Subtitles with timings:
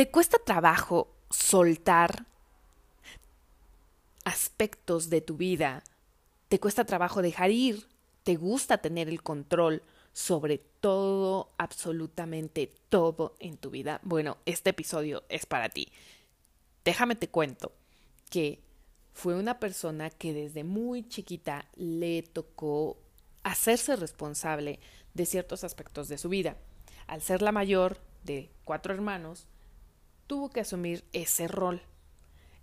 [0.00, 2.24] ¿Te cuesta trabajo soltar
[4.24, 5.84] aspectos de tu vida?
[6.48, 7.86] ¿Te cuesta trabajo dejar ir?
[8.22, 9.82] ¿Te gusta tener el control
[10.14, 14.00] sobre todo, absolutamente todo en tu vida?
[14.02, 15.92] Bueno, este episodio es para ti.
[16.82, 17.70] Déjame te cuento
[18.30, 18.62] que
[19.12, 22.96] fue una persona que desde muy chiquita le tocó
[23.42, 24.80] hacerse responsable
[25.12, 26.56] de ciertos aspectos de su vida.
[27.06, 29.46] Al ser la mayor de cuatro hermanos,
[30.30, 31.82] tuvo que asumir ese rol.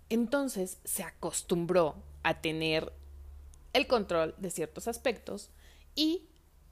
[0.08, 2.94] Entonces se acostumbró a tener
[3.74, 5.50] el control de ciertos aspectos
[5.94, 6.22] y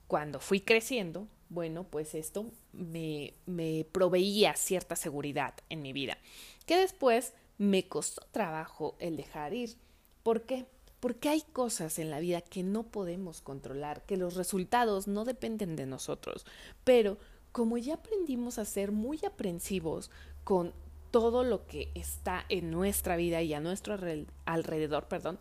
[0.06, 6.16] cuando fui creciendo, bueno, pues esto me, me proveía cierta seguridad en mi vida,
[6.64, 9.76] que después me costó trabajo el dejar ir.
[10.22, 10.64] ¿Por qué?
[10.98, 15.76] Porque hay cosas en la vida que no podemos controlar, que los resultados no dependen
[15.76, 16.46] de nosotros.
[16.84, 17.18] Pero
[17.52, 20.10] como ya aprendimos a ser muy aprensivos
[20.42, 20.72] con
[21.16, 23.96] todo lo que está en nuestra vida y a nuestro
[24.44, 25.38] alrededor, perdón,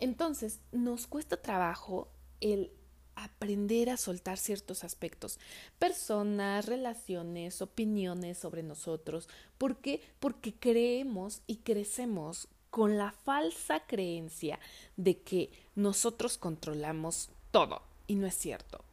[0.00, 2.08] entonces nos cuesta trabajo
[2.40, 2.72] el
[3.14, 5.38] aprender a soltar ciertos aspectos,
[5.78, 9.28] personas, relaciones, opiniones sobre nosotros.
[9.56, 10.02] ¿Por qué?
[10.18, 14.58] Porque creemos y crecemos con la falsa creencia
[14.96, 17.82] de que nosotros controlamos todo.
[18.08, 18.84] Y no es cierto.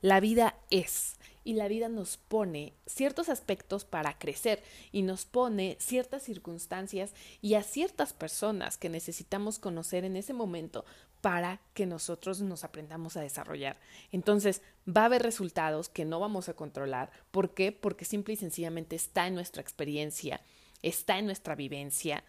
[0.00, 5.76] La vida es y la vida nos pone ciertos aspectos para crecer y nos pone
[5.78, 10.84] ciertas circunstancias y a ciertas personas que necesitamos conocer en ese momento
[11.20, 13.78] para que nosotros nos aprendamos a desarrollar.
[14.10, 17.10] Entonces, va a haber resultados que no vamos a controlar.
[17.30, 17.72] ¿Por qué?
[17.72, 20.40] Porque simple y sencillamente está en nuestra experiencia,
[20.82, 22.24] está en nuestra vivencia,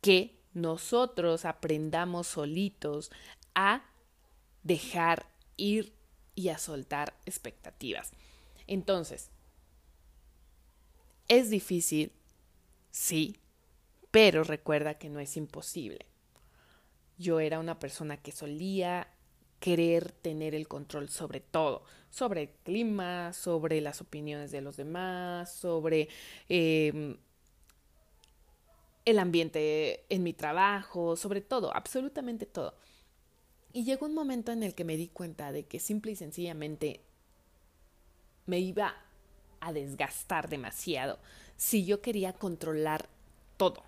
[0.00, 3.10] que nosotros aprendamos solitos
[3.54, 3.84] a
[4.64, 5.95] dejar ir
[6.36, 8.12] y a soltar expectativas.
[8.68, 9.30] Entonces,
[11.26, 12.12] es difícil,
[12.92, 13.40] sí,
[14.12, 16.06] pero recuerda que no es imposible.
[17.18, 19.08] Yo era una persona que solía
[19.58, 25.52] querer tener el control sobre todo, sobre el clima, sobre las opiniones de los demás,
[25.52, 26.08] sobre
[26.48, 27.16] em,
[29.04, 32.74] el ambiente en mi trabajo, sobre todo, absolutamente todo.
[33.76, 37.02] Y llegó un momento en el que me di cuenta de que simple y sencillamente
[38.46, 38.94] me iba
[39.60, 41.18] a desgastar demasiado
[41.58, 43.10] si yo quería controlar
[43.58, 43.82] todo.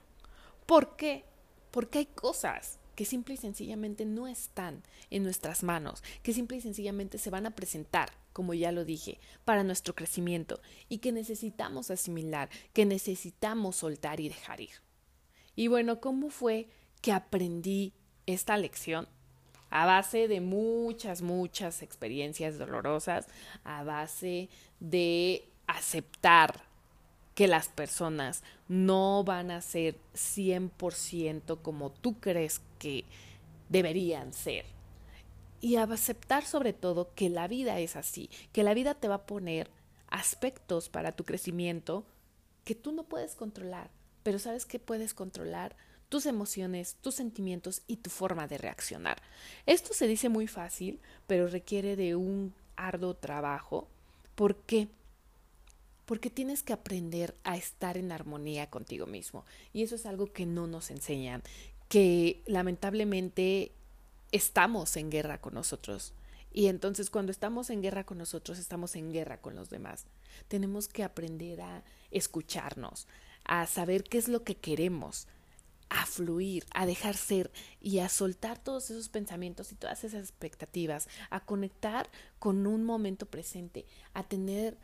[0.67, 1.25] ¿Por qué?
[1.71, 6.61] Porque hay cosas que simple y sencillamente no están en nuestras manos, que simple y
[6.61, 10.61] sencillamente se van a presentar, como ya lo dije, para nuestro crecimiento
[10.91, 14.83] y que necesitamos asimilar, que necesitamos soltar y dejar ir.
[15.57, 16.69] Y bueno, ¿cómo fue
[17.01, 17.95] que aprendí
[18.27, 19.09] esta lección?
[19.71, 23.27] A base de muchas, muchas experiencias dolorosas,
[23.65, 24.49] a base
[24.81, 26.63] de aceptar
[27.35, 33.05] que las personas no van a ser 100% como tú crees que
[33.69, 34.65] deberían ser.
[35.61, 39.27] Y aceptar sobre todo que la vida es así, que la vida te va a
[39.27, 39.71] poner
[40.09, 42.05] aspectos para tu crecimiento
[42.65, 43.91] que tú no puedes controlar,
[44.23, 45.77] pero sabes que puedes controlar
[46.09, 49.21] tus emociones, tus sentimientos y tu forma de reaccionar.
[49.67, 53.89] Esto se dice muy fácil, pero requiere de un arduo trabajo.
[54.35, 54.89] ¿Por qué?
[56.09, 59.45] porque tienes que aprender a estar en armonía contigo mismo.
[59.75, 61.43] Y eso es algo que no nos enseñan,
[61.91, 63.73] que lamentablemente
[64.33, 66.15] estamos en guerra con nosotros.
[66.51, 70.07] Y entonces cuando estamos en guerra con nosotros, estamos en guerra con los demás.
[70.49, 73.07] Tenemos que aprender a escucharnos,
[73.45, 75.27] a saber qué es lo que queremos,
[75.91, 77.51] a fluir, a dejar ser
[77.81, 83.27] y a soltar todos esos pensamientos y todas esas expectativas, a conectar con un momento
[83.27, 84.79] presente, a tener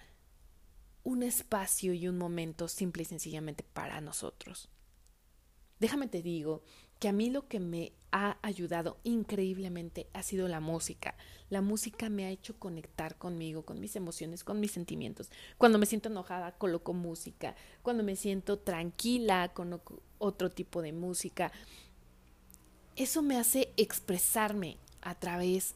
[1.02, 4.68] un espacio y un momento simple y sencillamente para nosotros.
[5.78, 6.62] Déjame te digo
[7.04, 11.16] que a mí lo que me ha ayudado increíblemente ha sido la música.
[11.50, 15.28] La música me ha hecho conectar conmigo, con mis emociones, con mis sentimientos.
[15.58, 17.56] Cuando me siento enojada, coloco música.
[17.82, 21.52] Cuando me siento tranquila, coloco otro tipo de música.
[22.96, 25.74] Eso me hace expresarme a través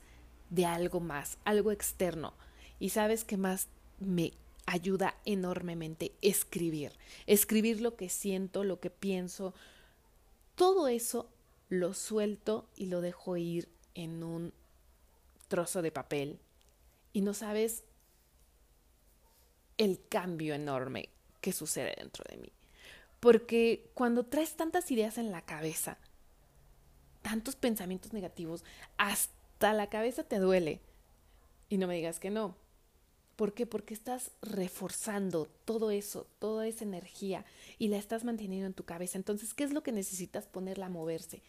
[0.48, 2.32] de algo más, algo externo.
[2.80, 4.32] Y sabes qué más me
[4.64, 6.92] ayuda enormemente escribir.
[7.26, 9.52] Escribir lo que siento, lo que pienso.
[10.58, 11.30] Todo eso
[11.68, 14.52] lo suelto y lo dejo ir en un
[15.46, 16.40] trozo de papel.
[17.12, 17.84] Y no sabes
[19.76, 21.10] el cambio enorme
[21.40, 22.52] que sucede dentro de mí.
[23.20, 25.96] Porque cuando traes tantas ideas en la cabeza,
[27.22, 28.64] tantos pensamientos negativos,
[28.96, 30.80] hasta la cabeza te duele.
[31.68, 32.56] Y no me digas que no
[33.38, 33.66] ¿Por qué?
[33.66, 37.44] Porque estás reforzando todo eso, toda esa energía
[37.78, 39.16] y la estás manteniendo en tu cabeza.
[39.16, 41.40] Entonces, ¿qué es lo que necesitas ponerla a moverse?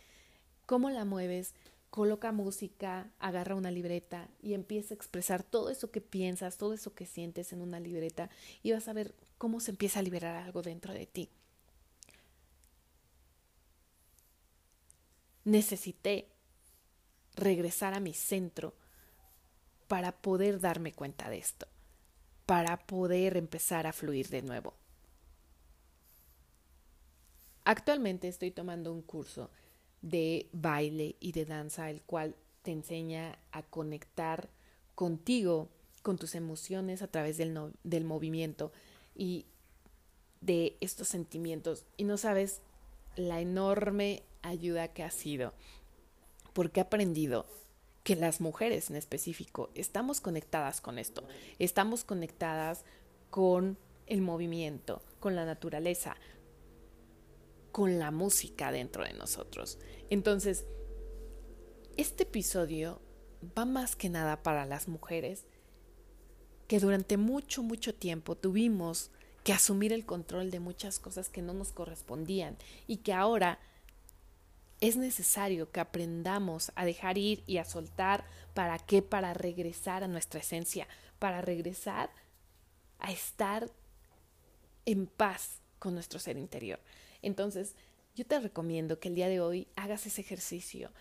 [0.67, 1.55] ¿Cómo la mueves?
[1.89, 6.93] Coloca música, agarra una libreta y empieza a expresar todo eso que piensas, todo eso
[6.93, 8.29] que sientes en una libreta
[8.61, 11.31] y vas a ver cómo se empieza a liberar algo dentro de ti.
[15.43, 16.27] Necesité
[17.33, 18.75] regresar a mi centro
[19.87, 21.67] para poder darme cuenta de esto
[22.49, 24.73] para poder empezar a fluir de nuevo.
[27.63, 29.51] Actualmente estoy tomando un curso
[30.01, 34.49] de baile y de danza, el cual te enseña a conectar
[34.95, 35.69] contigo,
[36.01, 38.71] con tus emociones a través del, del movimiento
[39.15, 39.45] y
[40.41, 41.85] de estos sentimientos.
[41.97, 42.61] Y no sabes
[43.15, 45.53] la enorme ayuda que ha sido,
[46.53, 47.45] porque he aprendido
[48.03, 51.23] que las mujeres en específico estamos conectadas con esto,
[51.59, 52.83] estamos conectadas
[53.29, 56.15] con el movimiento, con la naturaleza,
[57.71, 59.77] con la música dentro de nosotros.
[60.09, 60.65] Entonces,
[61.97, 63.01] este episodio
[63.57, 65.45] va más que nada para las mujeres
[66.67, 69.11] que durante mucho, mucho tiempo tuvimos
[69.43, 72.57] que asumir el control de muchas cosas que no nos correspondían
[72.87, 73.59] y que ahora
[74.81, 78.25] es necesario que aprendamos a dejar ir y a soltar.
[78.53, 79.01] ¿Para qué?
[79.01, 80.87] Para regresar a nuestra esencia,
[81.19, 82.09] para regresar
[82.99, 83.69] a estar
[84.85, 86.79] en paz con nuestro ser interior.
[87.21, 87.75] Entonces,
[88.15, 90.91] yo te recomiendo que el día de hoy hagas ese ejercicio.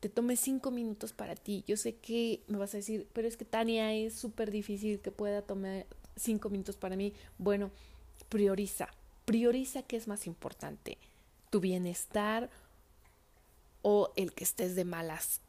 [0.00, 1.64] Te tomes cinco minutos para ti.
[1.66, 5.10] Yo sé que me vas a decir, pero es que Tania es súper difícil que
[5.10, 5.86] pueda tomar
[6.16, 7.12] cinco minutos para mí.
[7.38, 7.70] Bueno,
[8.28, 8.88] prioriza.
[9.24, 10.98] Prioriza qué es más importante.
[11.50, 12.50] Tu bienestar
[13.82, 15.40] o el que estés de malas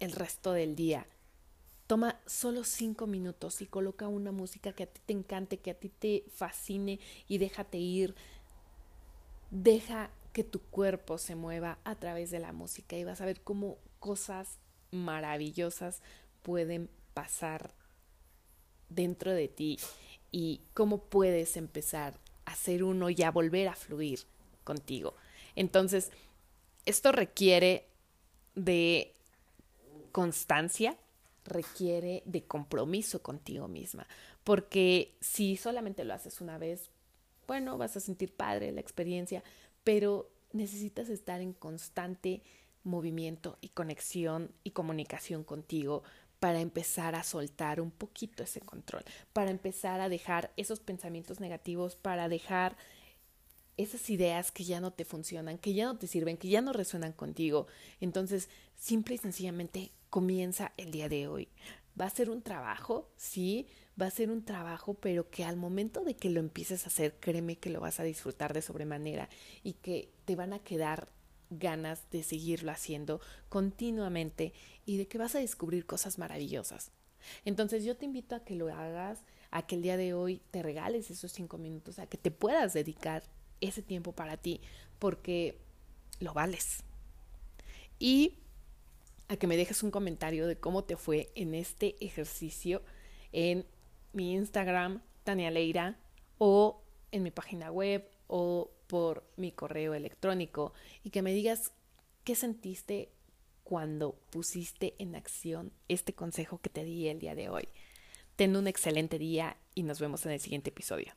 [0.00, 1.06] el resto del día.
[1.86, 5.78] Toma solo cinco minutos y coloca una música que a ti te encante, que a
[5.78, 6.98] ti te fascine
[7.28, 8.14] y déjate ir.
[9.50, 13.42] Deja que tu cuerpo se mueva a través de la música y vas a ver
[13.42, 14.58] cómo cosas
[14.90, 16.00] maravillosas
[16.42, 17.74] pueden pasar
[18.88, 19.78] dentro de ti
[20.30, 24.20] y cómo puedes empezar a ser uno y a volver a fluir
[24.64, 25.14] contigo.
[25.54, 26.10] Entonces,
[26.86, 27.86] esto requiere
[28.54, 29.14] de
[30.12, 30.96] constancia,
[31.44, 34.06] requiere de compromiso contigo misma,
[34.44, 36.90] porque si solamente lo haces una vez,
[37.46, 39.42] bueno, vas a sentir padre la experiencia,
[39.84, 42.42] pero necesitas estar en constante
[42.84, 46.02] movimiento y conexión y comunicación contigo
[46.40, 51.94] para empezar a soltar un poquito ese control, para empezar a dejar esos pensamientos negativos,
[51.94, 52.76] para dejar
[53.76, 56.72] esas ideas que ya no te funcionan, que ya no te sirven, que ya no
[56.72, 57.66] resuenan contigo.
[58.00, 61.48] Entonces, simple y sencillamente comienza el día de hoy.
[62.00, 63.66] Va a ser un trabajo, sí,
[64.00, 67.14] va a ser un trabajo, pero que al momento de que lo empieces a hacer,
[67.20, 69.28] créeme que lo vas a disfrutar de sobremanera
[69.62, 71.08] y que te van a quedar
[71.50, 74.54] ganas de seguirlo haciendo continuamente
[74.86, 76.90] y de que vas a descubrir cosas maravillosas.
[77.44, 80.62] Entonces yo te invito a que lo hagas, a que el día de hoy te
[80.62, 83.22] regales esos cinco minutos, a que te puedas dedicar
[83.62, 84.60] ese tiempo para ti
[84.98, 85.58] porque
[86.20, 86.84] lo vales.
[87.98, 88.38] Y
[89.28, 92.82] a que me dejes un comentario de cómo te fue en este ejercicio
[93.32, 93.66] en
[94.12, 95.98] mi Instagram, Tania Leira,
[96.38, 100.72] o en mi página web o por mi correo electrónico
[101.04, 101.72] y que me digas
[102.24, 103.12] qué sentiste
[103.62, 107.68] cuando pusiste en acción este consejo que te di el día de hoy.
[108.36, 111.14] Ten un excelente día y nos vemos en el siguiente episodio.